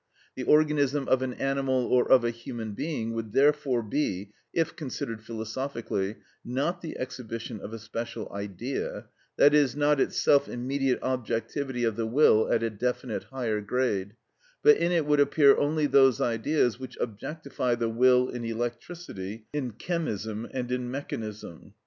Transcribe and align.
The 0.33 0.41
organism 0.45 1.07
of 1.07 1.21
an 1.21 1.35
animal 1.35 1.85
or 1.85 2.09
of 2.09 2.25
a 2.25 2.31
human 2.31 2.71
being 2.73 3.13
would 3.13 3.33
therefore 3.33 3.83
be, 3.83 4.31
if 4.51 4.75
considered 4.75 5.21
philosophically, 5.23 6.15
not 6.43 6.81
the 6.81 6.97
exhibition 6.97 7.59
of 7.61 7.71
a 7.71 7.77
special 7.77 8.27
Idea, 8.33 9.09
that 9.37 9.53
is, 9.53 9.75
not 9.75 9.99
itself 10.01 10.49
immediate 10.49 10.97
objectivity 11.03 11.83
of 11.83 11.97
the 11.97 12.07
will 12.07 12.51
at 12.51 12.63
a 12.63 12.71
definite 12.71 13.25
higher 13.25 13.61
grade, 13.61 14.15
but 14.63 14.75
in 14.77 14.91
it 14.91 15.05
would 15.05 15.19
appear 15.19 15.55
only 15.55 15.85
those 15.85 16.19
Ideas 16.19 16.79
which 16.79 16.97
objectify 16.99 17.75
the 17.75 17.87
will 17.87 18.27
in 18.27 18.43
electricity, 18.43 19.45
in 19.53 19.73
chemism, 19.73 20.47
and 20.51 20.71
in 20.71 20.89
mechanism. 20.89 21.75